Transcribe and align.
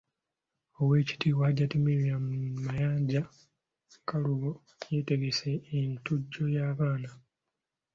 Oweekitiibwa 0.79 1.43
Hajat 1.47 1.71
Mariam 1.85 2.25
Mayanja 2.65 3.21
Nkalubo 3.99 4.49
yategese 4.95 5.49
entujjo 5.77 6.43
y’abaana. 6.55 7.09